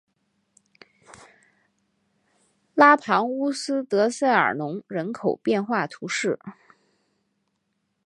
[2.73, 6.39] 拉庞乌斯德塞尔农人口变化图示